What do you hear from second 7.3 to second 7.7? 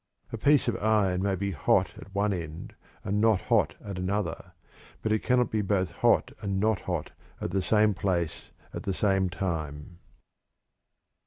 at the